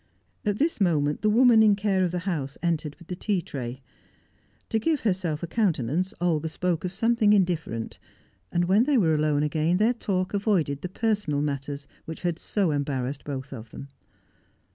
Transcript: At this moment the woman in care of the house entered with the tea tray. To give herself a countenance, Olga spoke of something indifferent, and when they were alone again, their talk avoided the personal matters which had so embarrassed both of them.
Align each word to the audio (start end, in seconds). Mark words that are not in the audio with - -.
At 0.45 0.57
this 0.57 0.81
moment 0.81 1.21
the 1.21 1.29
woman 1.29 1.61
in 1.61 1.75
care 1.75 2.03
of 2.03 2.09
the 2.09 2.17
house 2.25 2.57
entered 2.63 2.95
with 2.95 3.07
the 3.07 3.15
tea 3.15 3.39
tray. 3.39 3.83
To 4.69 4.79
give 4.79 5.01
herself 5.01 5.43
a 5.43 5.47
countenance, 5.47 6.11
Olga 6.19 6.49
spoke 6.49 6.83
of 6.83 6.91
something 6.91 7.33
indifferent, 7.33 7.99
and 8.51 8.65
when 8.65 8.85
they 8.85 8.97
were 8.97 9.13
alone 9.13 9.43
again, 9.43 9.77
their 9.77 9.93
talk 9.93 10.33
avoided 10.33 10.81
the 10.81 10.89
personal 10.89 11.43
matters 11.43 11.87
which 12.05 12.23
had 12.23 12.39
so 12.39 12.71
embarrassed 12.71 13.23
both 13.23 13.53
of 13.53 13.69
them. 13.69 13.89